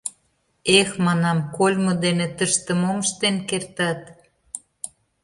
[0.79, 4.01] —Эх,— манам,— кольмо дене тыште мом ыштен кертат?